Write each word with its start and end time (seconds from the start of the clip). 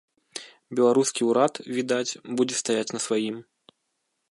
Беларускі 0.79 1.21
ўрад, 1.29 1.53
відаць, 1.79 2.17
будзе 2.41 2.55
стаяць 2.63 2.91
на 2.97 3.05
сваім. 3.07 3.35